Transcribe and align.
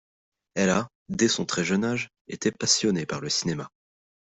Elle 0.55 0.71
a, 0.71 0.87
dès 1.09 1.27
son 1.27 1.45
très 1.45 1.63
jeune 1.63 1.85
âge, 1.85 2.09
été 2.27 2.51
passionnée 2.51 3.05
par 3.05 3.21
le 3.21 3.29
cinéma. 3.29 3.69